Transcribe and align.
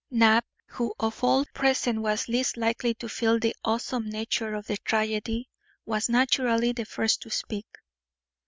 Knapp, 0.09 0.47
who 0.65 0.95
of 0.99 1.23
all 1.23 1.45
present 1.53 2.01
was 2.01 2.27
least 2.27 2.57
likely 2.57 2.95
to 2.95 3.07
feel 3.07 3.37
the 3.37 3.55
awesome 3.63 4.09
nature 4.09 4.55
of 4.55 4.65
the 4.65 4.77
tragedy, 4.77 5.47
was 5.85 6.09
naturally 6.09 6.71
the 6.71 6.85
first 6.85 7.21
to 7.21 7.29
speak. 7.29 7.67